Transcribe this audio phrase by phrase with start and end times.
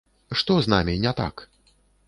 [0.39, 1.47] Што з намі не так?